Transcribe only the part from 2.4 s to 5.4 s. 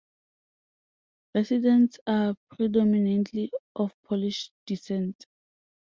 predominantly of Polish descent.